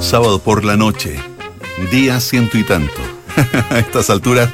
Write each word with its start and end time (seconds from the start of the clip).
Sábado 0.00 0.38
por 0.38 0.64
la 0.64 0.76
noche, 0.76 1.16
día 1.90 2.20
ciento 2.20 2.58
y 2.58 2.64
tanto. 2.64 2.92
A 3.70 3.78
estas 3.78 4.10
alturas 4.10 4.50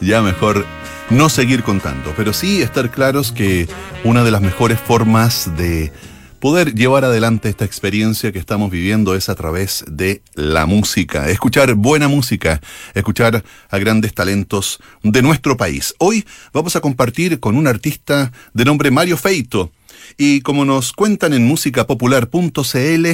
ya 0.00 0.22
mejor 0.22 0.66
no 1.10 1.28
seguir 1.28 1.62
contando, 1.62 2.12
pero 2.16 2.32
sí 2.32 2.62
estar 2.62 2.90
claros 2.90 3.32
que 3.32 3.68
una 4.02 4.24
de 4.24 4.30
las 4.30 4.40
mejores 4.40 4.80
formas 4.80 5.50
de 5.56 5.92
poder 6.40 6.74
llevar 6.74 7.04
adelante 7.04 7.48
esta 7.48 7.64
experiencia 7.64 8.32
que 8.32 8.38
estamos 8.38 8.70
viviendo 8.70 9.14
es 9.14 9.28
a 9.28 9.34
través 9.34 9.84
de 9.88 10.22
la 10.34 10.66
música, 10.66 11.30
escuchar 11.30 11.74
buena 11.74 12.08
música, 12.08 12.60
escuchar 12.94 13.44
a 13.70 13.78
grandes 13.78 14.12
talentos 14.14 14.78
de 15.02 15.22
nuestro 15.22 15.56
país. 15.56 15.94
Hoy 15.98 16.26
vamos 16.52 16.76
a 16.76 16.80
compartir 16.80 17.40
con 17.40 17.56
un 17.56 17.66
artista 17.66 18.30
de 18.52 18.64
nombre 18.64 18.90
Mario 18.90 19.16
Feito 19.16 19.72
y 20.16 20.42
como 20.42 20.64
nos 20.64 20.92
cuentan 20.92 21.32
en 21.32 21.46
musicapopular.cl, 21.46 23.06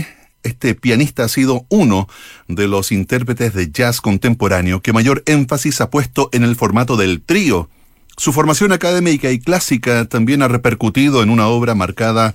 este 0.43 0.75
pianista 0.75 1.25
ha 1.25 1.29
sido 1.29 1.67
uno 1.69 2.09
de 2.49 2.69
los 2.69 2.93
intérpretes 2.93 3.55
de 3.55 3.71
jazz 3.71 4.01
contemporáneo 4.01 4.81
que 4.81 4.93
mayor 4.93 5.23
énfasis 5.27 5.81
ha 5.81 5.91
puesto 5.91 6.29
en 6.33 6.45
el 6.45 6.57
formato 6.57 6.97
del 6.97 7.23
trío. 7.23 7.69
Su 8.17 8.33
formación 8.33 8.73
académica 8.73 9.31
y 9.31 9.39
clásica 9.39 10.05
también 10.05 10.43
ha 10.43 10.49
repercutido 10.49 11.23
en 11.23 11.31
una 11.31 11.49
obra 11.49 11.75
marcada 11.75 12.35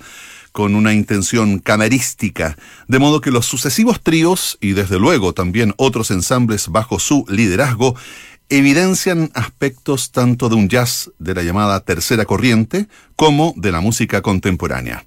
con 0.52 0.74
una 0.74 0.94
intención 0.94 1.60
camerística, 1.60 2.58
de 2.88 2.98
modo 2.98 3.20
que 3.20 3.30
los 3.30 3.46
sucesivos 3.46 4.02
tríos 4.02 4.58
y 4.62 4.72
desde 4.72 5.00
luego 5.00 5.34
también 5.34 5.74
otros 5.76 6.12
ensambles 6.12 6.70
bajo 6.70 6.98
su 6.98 7.26
liderazgo 7.28 7.96
evidencian 8.50 9.32
aspectos 9.34 10.12
tanto 10.12 10.50
de 10.50 10.56
un 10.56 10.70
jazz 10.70 11.12
de 11.20 11.34
la 11.34 11.44
llamada 11.44 11.80
tercera 11.82 12.26
corriente 12.26 12.88
como 13.16 13.54
de 13.58 13.72
la 13.72 13.82
música 13.82 14.22
contemporánea. 14.22 15.06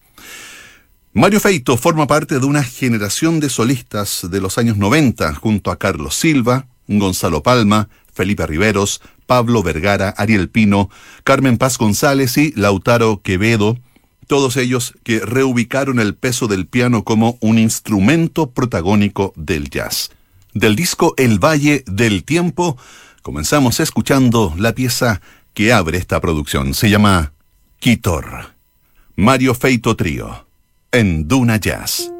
Mario 1.15 1.41
Feito 1.41 1.77
forma 1.79 2.07
parte 2.07 2.39
de 2.39 2.45
una 2.45 2.63
generación 2.63 3.41
de 3.41 3.49
solistas 3.49 4.27
de 4.31 4.41
los 4.41 4.59
años 4.59 4.77
90 4.77 5.35
junto 5.35 5.71
a 5.71 5.79
Carlos 5.79 6.15
Silva, 6.15 6.67
Gonzalo 6.87 7.43
Palma, 7.43 7.89
Felipe 8.13 8.47
Riveros, 8.47 9.01
Pablo 9.27 9.63
Vergara, 9.63 10.11
Ariel 10.17 10.51
Pino, 10.51 10.91
Carmen 11.25 11.57
Paz 11.57 11.79
González 11.79 12.37
y 12.37 12.53
Lautaro 12.57 13.23
Quevedo, 13.23 13.79
todos 14.27 14.59
ellos 14.59 14.95
que 15.03 15.21
reubicaron 15.21 15.99
el 15.99 16.15
peso 16.15 16.47
del 16.47 16.67
piano 16.67 17.05
como 17.05 17.39
un 17.41 17.59
instrumento 17.59 18.51
protagónico 18.51 19.33
del 19.35 19.71
jazz. 19.71 20.11
Del 20.53 20.77
disco 20.77 21.15
El 21.17 21.39
Valle 21.43 21.85
del 21.87 22.23
Tiempo, 22.25 22.77
comenzamos 23.23 23.81
escuchando 23.81 24.55
la 24.59 24.75
pieza 24.75 25.23
que 25.55 25.73
abre 25.73 25.97
esta 25.97 26.21
producción. 26.21 26.75
Se 26.75 26.91
llama 26.91 27.33
Quitor. 27.81 28.53
Mario 29.17 29.55
Feito 29.55 29.97
Trío, 29.97 30.48
en 30.93 31.29
Duna 31.29 31.59
Jazz. 31.59 32.18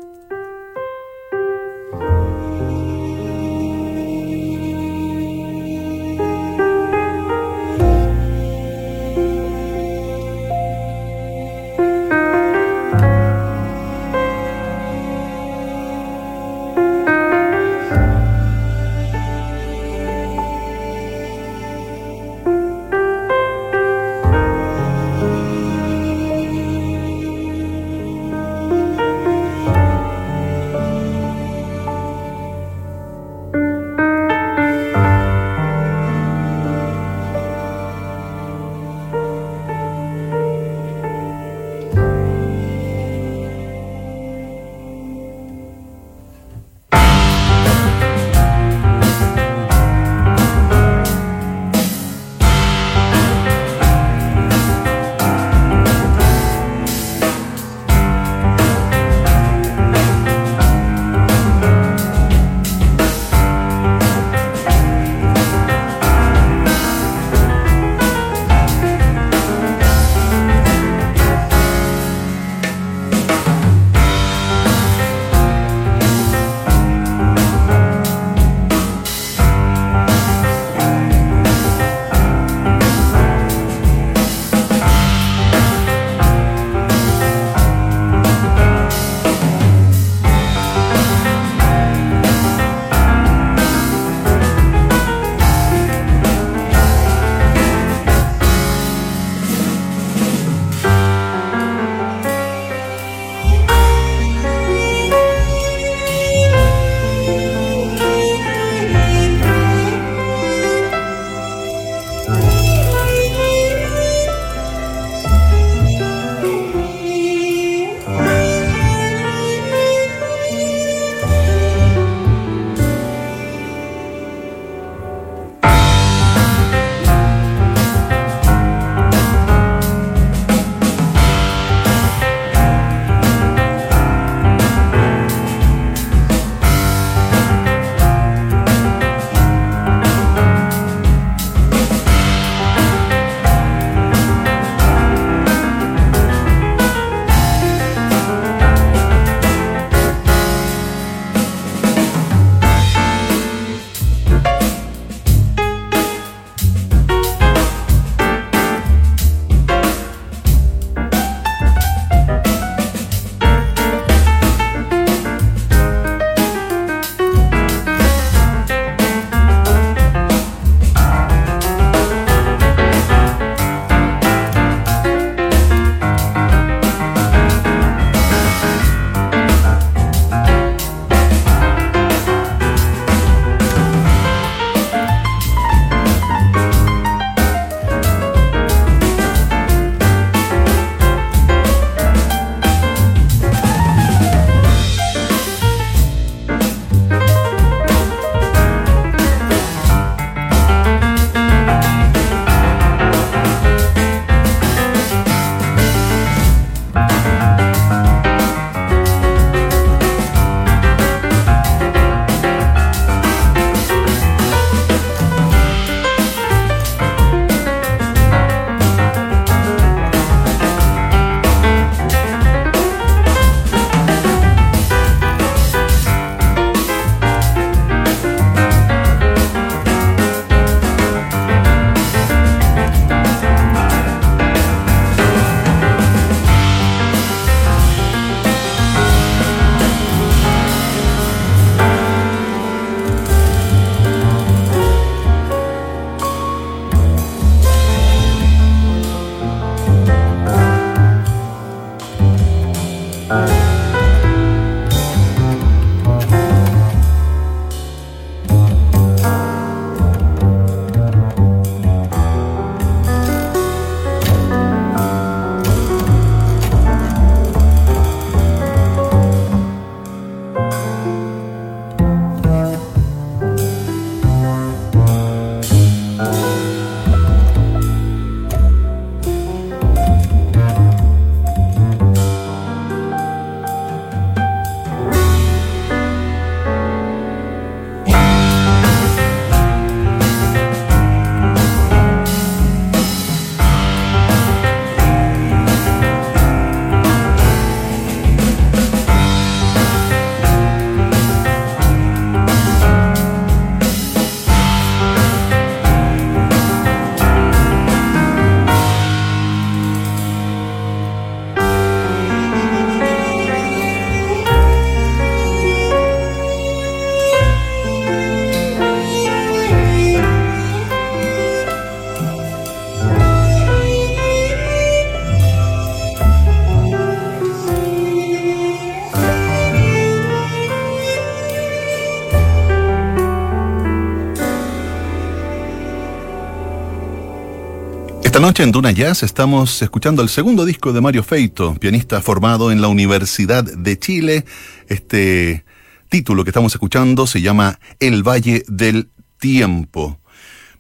Noche 338.49 338.63
en 338.63 338.73
Duna 338.73 338.93
Jazz 338.93 339.25
estamos 339.25 339.83
escuchando 339.83 340.23
el 340.23 340.31
segundo 340.31 340.65
disco 340.65 340.95
de 340.95 341.03
Mario 341.03 341.23
Feito, 341.23 341.75
pianista 341.75 342.23
formado 342.23 342.73
en 342.73 342.81
la 342.81 342.89
Universidad 342.89 343.63
de 343.63 343.99
Chile. 343.99 344.47
Este 344.87 345.67
título 346.09 346.45
que 346.45 346.51
estamos 346.51 346.73
escuchando 346.73 347.27
se 347.27 347.43
llama 347.43 347.79
El 348.01 348.27
Valle 348.27 348.65
del 348.67 349.11
Tiempo. 349.39 350.19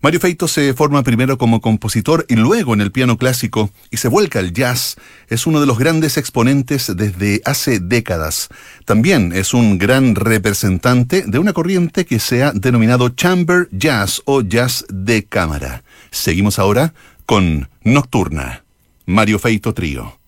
Mario 0.00 0.20
Feito 0.20 0.48
se 0.48 0.72
forma 0.72 1.02
primero 1.02 1.36
como 1.36 1.60
compositor 1.60 2.24
y 2.28 2.36
luego 2.36 2.72
en 2.72 2.80
el 2.80 2.92
piano 2.92 3.18
clásico 3.18 3.70
y 3.90 3.98
se 3.98 4.08
vuelca 4.08 4.38
al 4.38 4.52
jazz. 4.52 4.96
Es 5.28 5.46
uno 5.46 5.60
de 5.60 5.66
los 5.66 5.76
grandes 5.76 6.16
exponentes 6.16 6.90
desde 6.96 7.42
hace 7.44 7.80
décadas. 7.80 8.48
También 8.86 9.32
es 9.34 9.52
un 9.52 9.76
gran 9.76 10.14
representante 10.14 11.24
de 11.26 11.38
una 11.38 11.52
corriente 11.52 12.06
que 12.06 12.18
se 12.18 12.44
ha 12.44 12.52
denominado 12.52 13.10
chamber 13.10 13.68
jazz 13.72 14.22
o 14.24 14.40
jazz 14.40 14.86
de 14.88 15.24
cámara. 15.26 15.82
Seguimos 16.10 16.58
ahora 16.58 16.94
con 17.28 17.68
Nocturna, 17.84 18.64
Mario 19.04 19.38
Feito 19.38 19.74
Trío, 19.74 20.18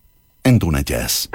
en 0.44 0.58
Duna 0.58 0.82
Jazz. 0.82 1.30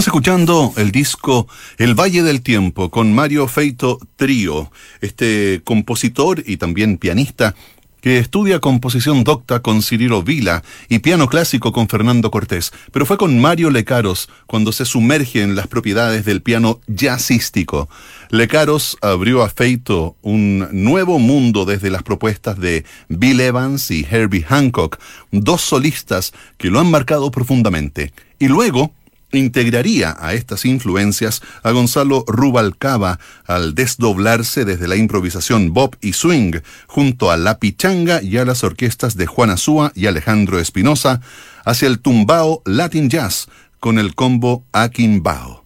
Estamos 0.00 0.16
escuchando 0.16 0.72
el 0.78 0.92
disco 0.92 1.46
El 1.76 1.94
Valle 1.94 2.22
del 2.22 2.40
Tiempo 2.40 2.90
con 2.90 3.14
Mario 3.14 3.46
Feito 3.46 3.98
Trío, 4.16 4.72
este 5.02 5.60
compositor 5.62 6.42
y 6.46 6.56
también 6.56 6.96
pianista 6.96 7.54
que 8.00 8.16
estudia 8.16 8.60
composición 8.60 9.24
docta 9.24 9.60
con 9.60 9.82
Cirilo 9.82 10.22
Vila 10.22 10.62
y 10.88 11.00
piano 11.00 11.28
clásico 11.28 11.70
con 11.72 11.86
Fernando 11.86 12.30
Cortés, 12.30 12.72
pero 12.92 13.04
fue 13.04 13.18
con 13.18 13.38
Mario 13.42 13.68
Lecaros 13.68 14.30
cuando 14.46 14.72
se 14.72 14.86
sumerge 14.86 15.42
en 15.42 15.54
las 15.54 15.66
propiedades 15.66 16.24
del 16.24 16.40
piano 16.40 16.80
jazzístico. 16.86 17.90
Lecaros 18.30 18.96
abrió 19.02 19.42
a 19.42 19.50
Feito 19.50 20.16
un 20.22 20.66
nuevo 20.72 21.18
mundo 21.18 21.66
desde 21.66 21.90
las 21.90 22.02
propuestas 22.02 22.58
de 22.58 22.86
Bill 23.10 23.38
Evans 23.38 23.90
y 23.90 24.06
Herbie 24.10 24.46
Hancock, 24.48 24.98
dos 25.30 25.60
solistas 25.60 26.32
que 26.56 26.70
lo 26.70 26.80
han 26.80 26.90
marcado 26.90 27.30
profundamente. 27.30 28.14
Y 28.38 28.48
luego 28.48 28.94
integraría 29.38 30.16
a 30.18 30.34
estas 30.34 30.64
influencias 30.64 31.42
a 31.62 31.70
Gonzalo 31.70 32.24
Rubalcaba 32.26 33.18
al 33.46 33.74
desdoblarse 33.74 34.64
desde 34.64 34.88
la 34.88 34.96
improvisación 34.96 35.72
bop 35.72 35.94
y 36.00 36.12
swing 36.12 36.60
junto 36.86 37.30
a 37.30 37.36
la 37.36 37.58
pichanga 37.58 38.22
y 38.22 38.36
a 38.36 38.44
las 38.44 38.64
orquestas 38.64 39.16
de 39.16 39.26
Juan 39.26 39.50
Azúa 39.50 39.92
y 39.94 40.06
Alejandro 40.06 40.58
Espinosa 40.58 41.20
hacia 41.64 41.88
el 41.88 42.00
tumbao 42.00 42.62
Latin 42.64 43.08
Jazz 43.08 43.48
con 43.78 43.98
el 43.98 44.14
combo 44.14 44.64
Bao. 44.72 45.64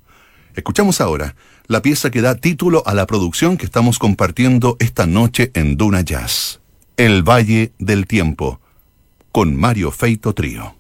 Escuchamos 0.54 1.00
ahora 1.00 1.34
la 1.66 1.82
pieza 1.82 2.10
que 2.10 2.20
da 2.20 2.34
título 2.34 2.82
a 2.86 2.94
la 2.94 3.06
producción 3.06 3.56
que 3.56 3.64
estamos 3.64 3.98
compartiendo 3.98 4.76
esta 4.78 5.06
noche 5.06 5.50
en 5.54 5.76
Duna 5.76 6.02
Jazz, 6.02 6.60
El 6.96 7.22
Valle 7.22 7.72
del 7.78 8.06
Tiempo, 8.06 8.60
con 9.32 9.56
Mario 9.56 9.90
Feito 9.90 10.34
Trío. 10.34 10.76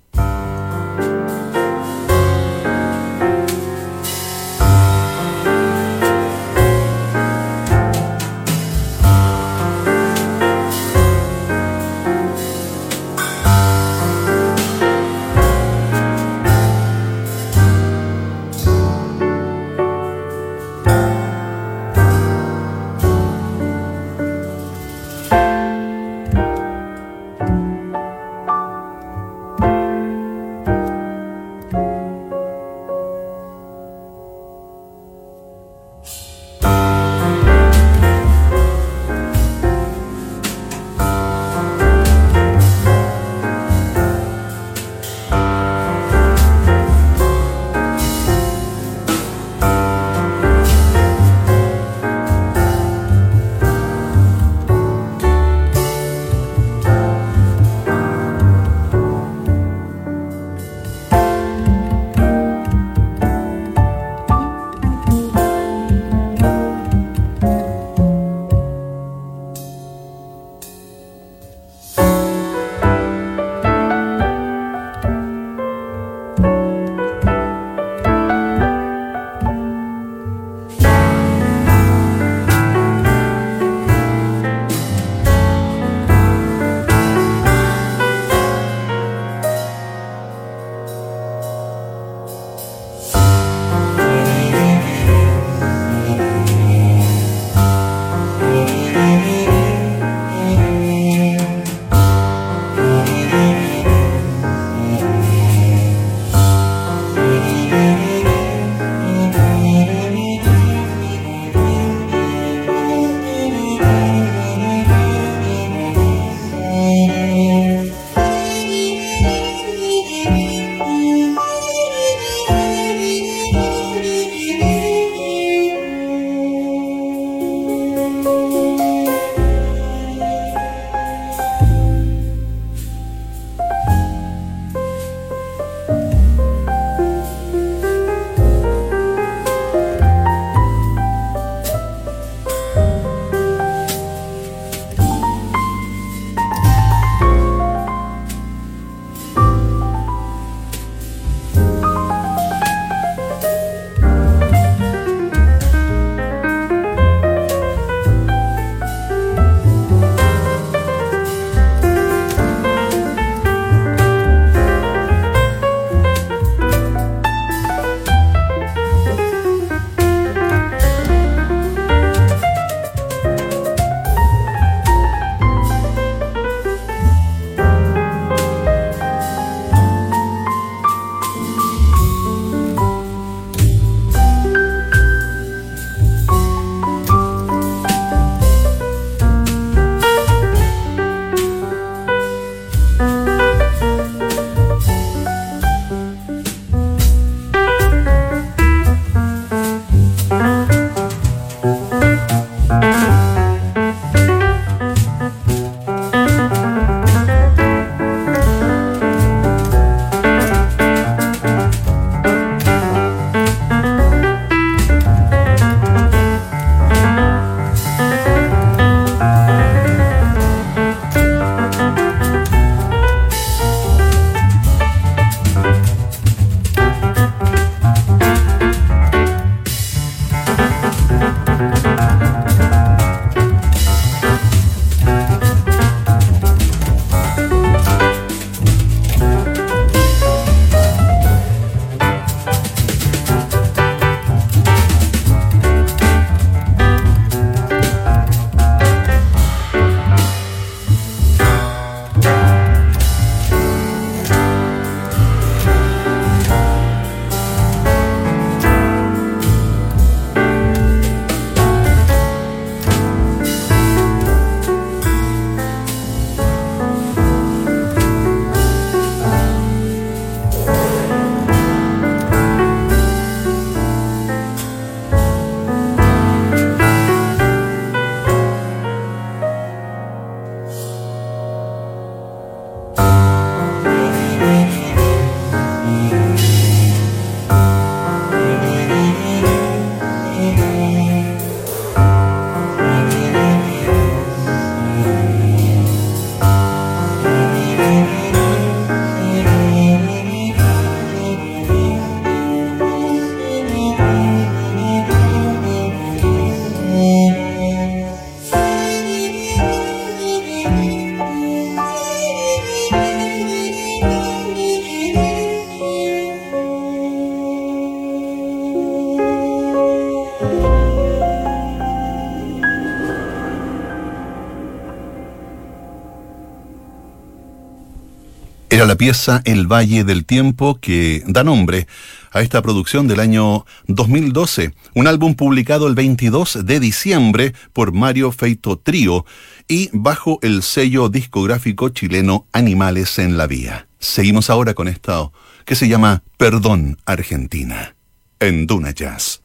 La 328.86 328.96
pieza 328.96 329.40
El 329.46 329.66
Valle 329.66 330.04
del 330.04 330.26
Tiempo 330.26 330.78
que 330.78 331.22
da 331.26 331.42
nombre 331.42 331.86
a 332.32 332.42
esta 332.42 332.60
producción 332.60 333.08
del 333.08 333.18
año 333.18 333.64
2012, 333.86 334.74
un 334.94 335.06
álbum 335.06 335.34
publicado 335.36 335.86
el 335.86 335.94
22 335.94 336.66
de 336.66 336.80
diciembre 336.80 337.54
por 337.72 337.92
Mario 337.92 338.30
Feito 338.30 338.78
Trío 338.78 339.24
y 339.68 339.88
bajo 339.94 340.38
el 340.42 340.62
sello 340.62 341.08
discográfico 341.08 341.88
chileno 341.88 342.46
Animales 342.52 343.18
en 343.18 343.38
la 343.38 343.46
Vía. 343.46 343.88
Seguimos 343.98 344.50
ahora 344.50 344.74
con 344.74 344.88
esto 344.88 345.32
que 345.64 345.76
se 345.76 345.88
llama 345.88 346.22
Perdón 346.36 346.98
Argentina 347.06 347.96
en 348.38 348.66
Duna 348.66 348.90
Jazz. 348.90 349.40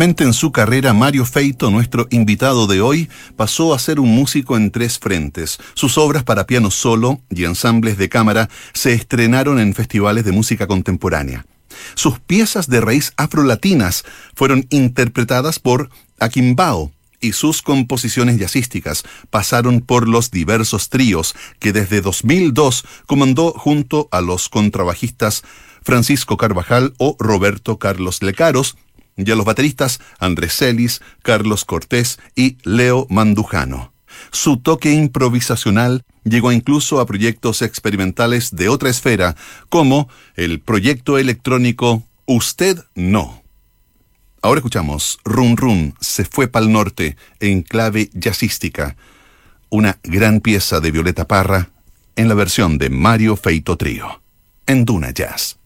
En 0.00 0.32
su 0.32 0.52
carrera, 0.52 0.92
Mario 0.92 1.24
Feito, 1.24 1.72
nuestro 1.72 2.06
invitado 2.10 2.68
de 2.68 2.80
hoy, 2.80 3.08
pasó 3.34 3.74
a 3.74 3.80
ser 3.80 3.98
un 3.98 4.14
músico 4.14 4.56
en 4.56 4.70
tres 4.70 4.96
frentes. 4.96 5.58
Sus 5.74 5.98
obras 5.98 6.22
para 6.22 6.46
piano 6.46 6.70
solo 6.70 7.20
y 7.30 7.44
ensambles 7.44 7.98
de 7.98 8.08
cámara 8.08 8.48
se 8.74 8.92
estrenaron 8.92 9.58
en 9.58 9.74
festivales 9.74 10.24
de 10.24 10.30
música 10.30 10.68
contemporánea. 10.68 11.46
Sus 11.96 12.20
piezas 12.20 12.68
de 12.68 12.80
raíz 12.80 13.12
afrolatinas 13.16 14.04
fueron 14.36 14.68
interpretadas 14.70 15.58
por 15.58 15.90
Aquimbao, 16.20 16.92
y 17.20 17.32
sus 17.32 17.60
composiciones 17.60 18.38
jazzísticas 18.38 19.02
pasaron 19.30 19.80
por 19.80 20.06
los 20.06 20.30
diversos 20.30 20.90
tríos 20.90 21.34
que 21.58 21.72
desde 21.72 22.02
2002 22.02 22.84
comandó 23.06 23.50
junto 23.50 24.08
a 24.12 24.20
los 24.20 24.48
contrabajistas 24.48 25.42
Francisco 25.82 26.36
Carvajal 26.36 26.94
o 26.98 27.16
Roberto 27.18 27.78
Carlos 27.78 28.22
Lecaros, 28.22 28.76
y 29.18 29.30
a 29.30 29.36
los 29.36 29.44
bateristas 29.44 30.00
Andrés 30.18 30.56
Celis, 30.56 31.00
Carlos 31.22 31.64
Cortés 31.64 32.18
y 32.34 32.56
Leo 32.62 33.06
Mandujano. 33.10 33.92
Su 34.30 34.58
toque 34.58 34.92
improvisacional 34.92 36.02
llegó 36.24 36.52
incluso 36.52 37.00
a 37.00 37.06
proyectos 37.06 37.62
experimentales 37.62 38.54
de 38.54 38.68
otra 38.68 38.90
esfera, 38.90 39.36
como 39.68 40.08
el 40.36 40.60
proyecto 40.60 41.18
electrónico 41.18 42.04
Usted 42.26 42.84
No. 42.94 43.42
Ahora 44.40 44.58
escuchamos 44.58 45.18
Run 45.24 45.56
Run 45.56 45.94
se 46.00 46.24
fue 46.24 46.46
pa'l 46.46 46.70
norte 46.70 47.16
en 47.40 47.62
clave 47.62 48.10
jazzística, 48.14 48.96
una 49.68 49.98
gran 50.02 50.40
pieza 50.40 50.80
de 50.80 50.90
Violeta 50.90 51.26
Parra 51.26 51.70
en 52.16 52.28
la 52.28 52.34
versión 52.34 52.78
de 52.78 52.90
Mario 52.90 53.36
Feito 53.36 53.76
Trío, 53.76 54.22
en 54.66 54.84
Duna 54.84 55.10
Jazz. 55.10 55.57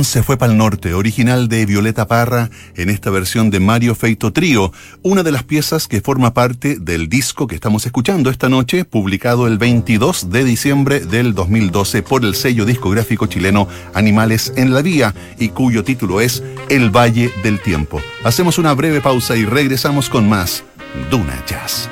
Se 0.00 0.22
fue 0.22 0.36
para 0.36 0.50
el 0.50 0.58
norte, 0.58 0.94
original 0.94 1.48
de 1.48 1.66
Violeta 1.66 2.06
Parra, 2.08 2.50
en 2.76 2.88
esta 2.88 3.10
versión 3.10 3.50
de 3.50 3.60
Mario 3.60 3.94
Feito 3.94 4.32
Trío, 4.32 4.72
una 5.02 5.22
de 5.22 5.30
las 5.30 5.44
piezas 5.44 5.86
que 5.86 6.00
forma 6.00 6.34
parte 6.34 6.76
del 6.80 7.08
disco 7.08 7.46
que 7.46 7.54
estamos 7.54 7.84
escuchando 7.84 8.30
esta 8.30 8.48
noche, 8.48 8.84
publicado 8.84 9.46
el 9.46 9.58
22 9.58 10.30
de 10.30 10.44
diciembre 10.44 11.00
del 11.00 11.34
2012 11.34 12.02
por 12.02 12.24
el 12.24 12.34
sello 12.34 12.64
discográfico 12.64 13.26
chileno 13.26 13.68
Animales 13.94 14.52
en 14.56 14.72
la 14.72 14.82
Vía 14.82 15.14
y 15.38 15.50
cuyo 15.50 15.84
título 15.84 16.20
es 16.20 16.42
El 16.68 16.90
Valle 16.90 17.30
del 17.42 17.60
Tiempo. 17.60 18.00
Hacemos 18.24 18.58
una 18.58 18.72
breve 18.72 19.00
pausa 19.00 19.36
y 19.36 19.44
regresamos 19.44 20.08
con 20.08 20.28
más 20.28 20.64
Duna 21.10 21.44
Jazz. 21.46 21.88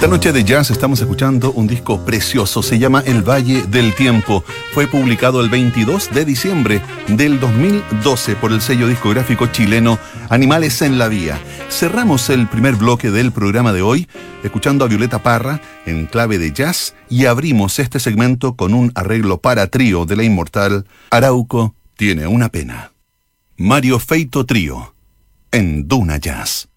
Esta 0.00 0.08
noche 0.08 0.32
de 0.32 0.44
jazz 0.44 0.70
estamos 0.70 0.98
escuchando 1.02 1.52
un 1.52 1.66
disco 1.66 2.02
precioso, 2.06 2.62
se 2.62 2.78
llama 2.78 3.02
El 3.04 3.22
Valle 3.22 3.64
del 3.64 3.94
Tiempo. 3.94 4.42
Fue 4.72 4.86
publicado 4.86 5.42
el 5.42 5.50
22 5.50 6.12
de 6.14 6.24
diciembre 6.24 6.80
del 7.06 7.38
2012 7.38 8.34
por 8.36 8.50
el 8.50 8.62
sello 8.62 8.88
discográfico 8.88 9.48
chileno 9.48 9.98
Animales 10.30 10.80
en 10.80 10.96
la 10.98 11.08
Vía. 11.08 11.38
Cerramos 11.68 12.30
el 12.30 12.48
primer 12.48 12.76
bloque 12.76 13.10
del 13.10 13.30
programa 13.30 13.74
de 13.74 13.82
hoy 13.82 14.08
escuchando 14.42 14.86
a 14.86 14.88
Violeta 14.88 15.22
Parra 15.22 15.60
en 15.84 16.06
clave 16.06 16.38
de 16.38 16.52
jazz 16.52 16.94
y 17.10 17.26
abrimos 17.26 17.78
este 17.78 18.00
segmento 18.00 18.56
con 18.56 18.72
un 18.72 18.92
arreglo 18.94 19.42
para 19.42 19.66
trío 19.66 20.06
de 20.06 20.16
la 20.16 20.22
inmortal 20.22 20.86
Arauco 21.10 21.74
tiene 21.98 22.26
una 22.26 22.48
pena. 22.48 22.92
Mario 23.58 23.98
Feito 23.98 24.46
Trío 24.46 24.94
en 25.52 25.86
Duna 25.86 26.16
Jazz. 26.16 26.70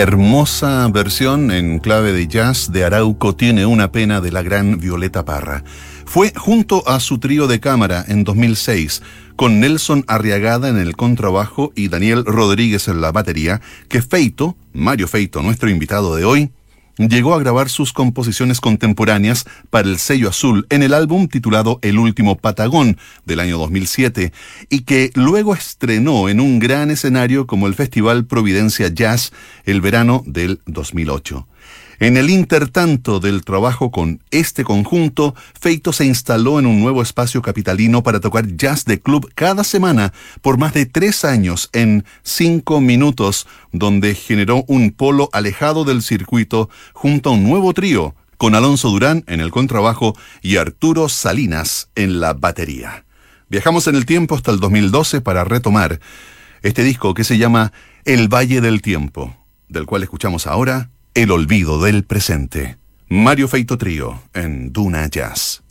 Hermosa 0.00 0.88
versión 0.88 1.50
en 1.50 1.78
clave 1.78 2.14
de 2.14 2.26
jazz 2.26 2.72
de 2.72 2.84
Arauco 2.84 3.36
tiene 3.36 3.66
una 3.66 3.92
pena 3.92 4.22
de 4.22 4.32
la 4.32 4.40
gran 4.40 4.80
Violeta 4.80 5.26
Parra. 5.26 5.62
Fue 6.06 6.32
junto 6.34 6.88
a 6.88 7.00
su 7.00 7.18
trío 7.18 7.46
de 7.46 7.60
cámara 7.60 8.02
en 8.08 8.24
2006, 8.24 9.02
con 9.36 9.60
Nelson 9.60 10.04
Arriagada 10.08 10.70
en 10.70 10.78
el 10.78 10.96
contrabajo 10.96 11.70
y 11.76 11.88
Daniel 11.88 12.24
Rodríguez 12.24 12.88
en 12.88 13.02
la 13.02 13.12
batería, 13.12 13.60
que 13.90 14.00
Feito, 14.00 14.56
Mario 14.72 15.06
Feito, 15.06 15.42
nuestro 15.42 15.68
invitado 15.68 16.16
de 16.16 16.24
hoy, 16.24 16.50
llegó 16.96 17.34
a 17.34 17.38
grabar 17.38 17.68
sus 17.68 17.92
composiciones 17.92 18.60
contemporáneas 18.60 19.46
para 19.70 19.88
el 19.88 19.98
sello 19.98 20.28
azul 20.28 20.66
en 20.70 20.82
el 20.82 20.94
álbum 20.94 21.28
titulado 21.28 21.78
El 21.82 21.98
último 21.98 22.36
Patagón 22.36 22.98
del 23.24 23.40
año 23.40 23.58
2007 23.58 24.32
y 24.68 24.80
que 24.82 25.10
luego 25.14 25.54
estrenó 25.54 26.28
en 26.28 26.40
un 26.40 26.58
gran 26.58 26.90
escenario 26.90 27.46
como 27.46 27.66
el 27.66 27.74
Festival 27.74 28.24
Providencia 28.26 28.88
Jazz 28.88 29.32
el 29.64 29.80
verano 29.80 30.22
del 30.26 30.60
2008. 30.66 31.46
En 32.02 32.16
el 32.16 32.30
intertanto 32.30 33.20
del 33.20 33.44
trabajo 33.44 33.90
con 33.90 34.22
este 34.30 34.64
conjunto, 34.64 35.34
Feito 35.60 35.92
se 35.92 36.06
instaló 36.06 36.58
en 36.58 36.64
un 36.64 36.80
nuevo 36.80 37.02
espacio 37.02 37.42
capitalino 37.42 38.02
para 38.02 38.20
tocar 38.20 38.56
jazz 38.56 38.86
de 38.86 39.02
club 39.02 39.30
cada 39.34 39.64
semana 39.64 40.14
por 40.40 40.56
más 40.56 40.72
de 40.72 40.86
tres 40.86 41.26
años 41.26 41.68
en 41.74 42.06
cinco 42.22 42.80
minutos, 42.80 43.46
donde 43.70 44.14
generó 44.14 44.64
un 44.66 44.92
polo 44.92 45.28
alejado 45.34 45.84
del 45.84 46.00
circuito 46.00 46.70
junto 46.94 47.28
a 47.28 47.32
un 47.34 47.44
nuevo 47.44 47.74
trío, 47.74 48.14
con 48.38 48.54
Alonso 48.54 48.88
Durán 48.88 49.22
en 49.26 49.40
el 49.40 49.50
contrabajo 49.50 50.16
y 50.40 50.56
Arturo 50.56 51.10
Salinas 51.10 51.90
en 51.96 52.18
la 52.18 52.32
batería. 52.32 53.04
Viajamos 53.50 53.86
en 53.88 53.96
el 53.96 54.06
tiempo 54.06 54.36
hasta 54.36 54.52
el 54.52 54.60
2012 54.60 55.20
para 55.20 55.44
retomar 55.44 56.00
este 56.62 56.82
disco 56.82 57.12
que 57.12 57.24
se 57.24 57.36
llama 57.36 57.74
El 58.06 58.32
Valle 58.32 58.62
del 58.62 58.80
Tiempo, 58.80 59.36
del 59.68 59.84
cual 59.84 60.02
escuchamos 60.02 60.46
ahora 60.46 60.88
el 61.14 61.30
olvido 61.30 61.82
del 61.82 62.04
presente. 62.04 62.76
Mario 63.08 63.48
Feito 63.48 63.76
Trío 63.76 64.22
en 64.34 64.72
Duna 64.72 65.06
Jazz. 65.08 65.62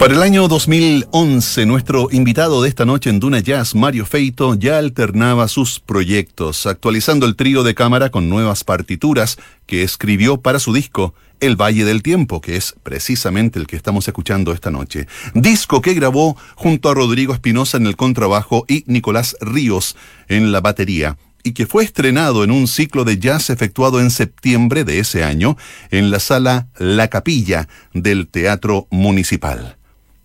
Para 0.00 0.14
el 0.14 0.22
año 0.22 0.48
2011, 0.48 1.66
nuestro 1.66 2.08
invitado 2.10 2.62
de 2.62 2.70
esta 2.70 2.86
noche 2.86 3.10
en 3.10 3.20
Duna 3.20 3.40
Jazz, 3.40 3.74
Mario 3.74 4.06
Feito, 4.06 4.54
ya 4.54 4.78
alternaba 4.78 5.46
sus 5.46 5.78
proyectos, 5.78 6.64
actualizando 6.64 7.26
el 7.26 7.36
trío 7.36 7.62
de 7.64 7.74
cámara 7.74 8.08
con 8.08 8.30
nuevas 8.30 8.64
partituras 8.64 9.36
que 9.66 9.82
escribió 9.82 10.40
para 10.40 10.58
su 10.58 10.72
disco 10.72 11.12
El 11.38 11.60
Valle 11.60 11.84
del 11.84 12.02
Tiempo, 12.02 12.40
que 12.40 12.56
es 12.56 12.74
precisamente 12.82 13.58
el 13.58 13.66
que 13.66 13.76
estamos 13.76 14.08
escuchando 14.08 14.54
esta 14.54 14.70
noche. 14.70 15.06
Disco 15.34 15.82
que 15.82 15.92
grabó 15.92 16.34
junto 16.54 16.88
a 16.88 16.94
Rodrigo 16.94 17.34
Espinosa 17.34 17.76
en 17.76 17.86
el 17.86 17.96
contrabajo 17.96 18.64
y 18.66 18.84
Nicolás 18.86 19.36
Ríos 19.42 19.96
en 20.28 20.50
la 20.50 20.62
batería 20.62 21.18
y 21.42 21.52
que 21.52 21.66
fue 21.66 21.84
estrenado 21.84 22.42
en 22.42 22.52
un 22.52 22.68
ciclo 22.68 23.04
de 23.04 23.18
jazz 23.18 23.50
efectuado 23.50 24.00
en 24.00 24.10
septiembre 24.10 24.84
de 24.84 24.98
ese 24.98 25.24
año 25.24 25.58
en 25.90 26.10
la 26.10 26.20
sala 26.20 26.68
La 26.78 27.08
Capilla 27.08 27.68
del 27.92 28.28
Teatro 28.28 28.88
Municipal. 28.90 29.76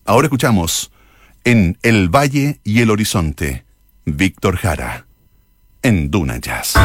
Ahora 0.07 0.27
escuchamos 0.27 0.91
en 1.45 1.79
El 1.81 2.09
Valle 2.09 2.59
y 2.63 2.81
el 2.81 2.91
Horizonte, 2.91 3.65
Víctor 4.05 4.57
Jara, 4.57 5.07
en 5.81 6.11
Duna 6.11 6.37
Jazz. 6.37 6.75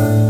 Thank 0.00 0.24
you. 0.24 0.29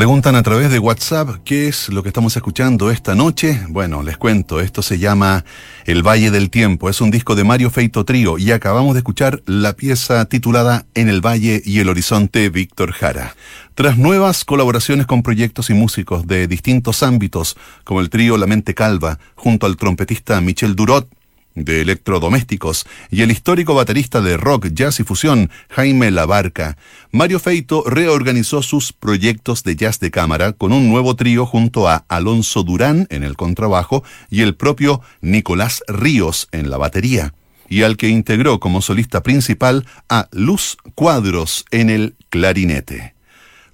Preguntan 0.00 0.34
a 0.34 0.42
través 0.42 0.70
de 0.70 0.78
WhatsApp 0.78 1.28
qué 1.44 1.68
es 1.68 1.90
lo 1.90 2.02
que 2.02 2.08
estamos 2.08 2.34
escuchando 2.34 2.90
esta 2.90 3.14
noche. 3.14 3.60
Bueno, 3.68 4.02
les 4.02 4.16
cuento, 4.16 4.58
esto 4.58 4.80
se 4.80 4.98
llama 4.98 5.44
El 5.84 6.02
Valle 6.02 6.30
del 6.30 6.48
Tiempo. 6.48 6.88
Es 6.88 7.02
un 7.02 7.10
disco 7.10 7.34
de 7.34 7.44
Mario 7.44 7.68
Feito 7.68 8.06
Trío 8.06 8.38
y 8.38 8.50
acabamos 8.50 8.94
de 8.94 9.00
escuchar 9.00 9.42
la 9.44 9.74
pieza 9.74 10.24
titulada 10.24 10.86
En 10.94 11.10
el 11.10 11.20
Valle 11.20 11.60
y 11.62 11.80
el 11.80 11.90
Horizonte 11.90 12.48
Víctor 12.48 12.92
Jara. 12.92 13.36
Tras 13.74 13.98
nuevas 13.98 14.46
colaboraciones 14.46 15.04
con 15.04 15.22
proyectos 15.22 15.68
y 15.68 15.74
músicos 15.74 16.26
de 16.26 16.46
distintos 16.46 17.02
ámbitos, 17.02 17.58
como 17.84 18.00
el 18.00 18.08
trío 18.08 18.38
La 18.38 18.46
Mente 18.46 18.72
Calva, 18.72 19.18
junto 19.34 19.66
al 19.66 19.76
trompetista 19.76 20.40
Michel 20.40 20.76
Durot, 20.76 21.10
de 21.54 21.80
electrodomésticos 21.80 22.86
y 23.10 23.22
el 23.22 23.30
histórico 23.30 23.74
baterista 23.74 24.20
de 24.20 24.36
rock, 24.36 24.68
jazz 24.72 25.00
y 25.00 25.04
fusión, 25.04 25.50
Jaime 25.70 26.10
Labarca, 26.10 26.76
Mario 27.12 27.38
Feito 27.38 27.84
reorganizó 27.86 28.62
sus 28.62 28.92
proyectos 28.92 29.62
de 29.62 29.76
jazz 29.76 30.00
de 30.00 30.10
cámara 30.10 30.52
con 30.52 30.72
un 30.72 30.88
nuevo 30.88 31.16
trío 31.16 31.46
junto 31.46 31.88
a 31.88 32.04
Alonso 32.08 32.62
Durán 32.62 33.06
en 33.10 33.24
el 33.24 33.36
contrabajo 33.36 34.04
y 34.30 34.42
el 34.42 34.54
propio 34.54 35.00
Nicolás 35.20 35.82
Ríos 35.88 36.48
en 36.52 36.70
la 36.70 36.76
batería, 36.76 37.34
y 37.68 37.82
al 37.82 37.96
que 37.96 38.08
integró 38.08 38.60
como 38.60 38.82
solista 38.82 39.22
principal 39.22 39.86
a 40.08 40.28
Luz 40.32 40.76
Cuadros 40.94 41.64
en 41.70 41.90
el 41.90 42.14
clarinete. 42.28 43.14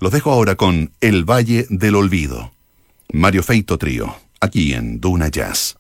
Los 0.01 0.13
dejo 0.13 0.31
ahora 0.31 0.57
con 0.57 0.93
El 1.01 1.25
Valle 1.25 1.67
del 1.71 1.95
Olvido. 1.95 2.53
Mario 3.13 3.43
Feito 3.43 3.79
Trío, 3.79 4.15
aquí 4.41 4.75
en 4.75 5.01
Duna 5.01 5.29
Jazz. 5.29 5.77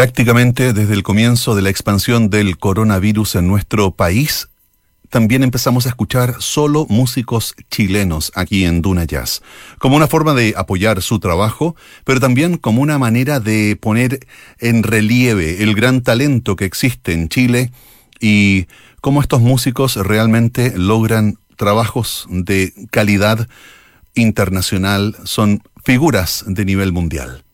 Prácticamente 0.00 0.72
desde 0.72 0.94
el 0.94 1.02
comienzo 1.02 1.54
de 1.54 1.60
la 1.60 1.68
expansión 1.68 2.30
del 2.30 2.56
coronavirus 2.56 3.34
en 3.34 3.46
nuestro 3.46 3.90
país, 3.90 4.48
también 5.10 5.42
empezamos 5.42 5.84
a 5.84 5.90
escuchar 5.90 6.36
solo 6.38 6.86
músicos 6.88 7.54
chilenos 7.70 8.32
aquí 8.34 8.64
en 8.64 8.80
Duna 8.80 9.04
Jazz, 9.04 9.42
como 9.78 9.96
una 9.96 10.06
forma 10.06 10.32
de 10.32 10.54
apoyar 10.56 11.02
su 11.02 11.20
trabajo, 11.20 11.76
pero 12.06 12.18
también 12.18 12.56
como 12.56 12.80
una 12.80 12.98
manera 12.98 13.40
de 13.40 13.76
poner 13.76 14.20
en 14.58 14.84
relieve 14.84 15.62
el 15.62 15.74
gran 15.74 16.00
talento 16.00 16.56
que 16.56 16.64
existe 16.64 17.12
en 17.12 17.28
Chile 17.28 17.70
y 18.20 18.68
cómo 19.02 19.20
estos 19.20 19.42
músicos 19.42 19.96
realmente 19.96 20.72
logran 20.78 21.36
trabajos 21.56 22.26
de 22.30 22.72
calidad 22.90 23.46
internacional, 24.14 25.14
son 25.24 25.62
figuras 25.84 26.42
de 26.46 26.64
nivel 26.64 26.90
mundial. 26.90 27.44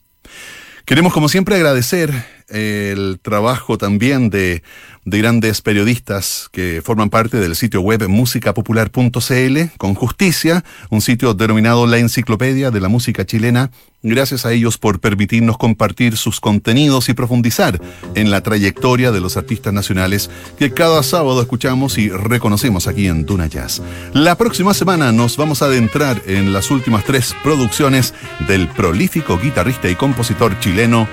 Queremos, 0.86 1.12
como 1.12 1.28
siempre, 1.28 1.56
agradecer 1.56 2.12
el 2.48 3.18
trabajo 3.20 3.76
también 3.78 4.30
de, 4.30 4.62
grandes 5.04 5.62
periodistas 5.62 6.48
que 6.50 6.82
forman 6.84 7.10
parte 7.10 7.38
del 7.38 7.54
sitio 7.54 7.80
web 7.80 8.08
musicapopular.cl 8.08 9.58
con 9.78 9.94
justicia, 9.94 10.64
un 10.90 11.00
sitio 11.00 11.32
denominado 11.34 11.86
la 11.86 11.98
enciclopedia 11.98 12.72
de 12.72 12.80
la 12.80 12.88
música 12.88 13.24
chilena. 13.24 13.70
Gracias 14.02 14.46
a 14.46 14.52
ellos 14.52 14.78
por 14.78 15.00
permitirnos 15.00 15.58
compartir 15.58 16.16
sus 16.16 16.40
contenidos 16.40 17.08
y 17.08 17.14
profundizar 17.14 17.80
en 18.14 18.30
la 18.30 18.42
trayectoria 18.42 19.10
de 19.12 19.20
los 19.20 19.36
artistas 19.36 19.72
nacionales 19.72 20.30
que 20.58 20.72
cada 20.72 21.02
sábado 21.02 21.40
escuchamos 21.40 21.98
y 21.98 22.10
reconocemos 22.10 22.86
aquí 22.88 23.06
en 23.06 23.26
Duna 23.26 23.46
Jazz. 23.46 23.82
La 24.12 24.36
próxima 24.36 24.74
semana 24.74 25.12
nos 25.12 25.36
vamos 25.36 25.62
a 25.62 25.66
adentrar 25.66 26.20
en 26.26 26.52
las 26.52 26.70
últimas 26.70 27.04
tres 27.04 27.34
producciones 27.42 28.12
del 28.46 28.68
prolífico 28.68 29.38
guitarrista 29.38 29.88
y 29.88 29.94
compositor 29.94 30.58
chileno 30.60 31.08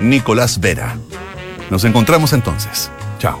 Nicolás 0.00 0.60
Vera. 0.60 0.96
Nos 1.70 1.84
encontramos 1.84 2.32
entonces. 2.32 2.90
Chao. 3.18 3.40